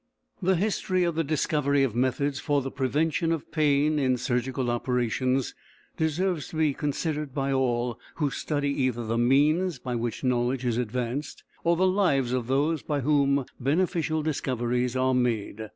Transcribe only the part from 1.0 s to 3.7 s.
of the discovery of methods for the prevention of